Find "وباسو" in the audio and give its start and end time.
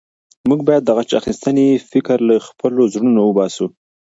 3.25-3.65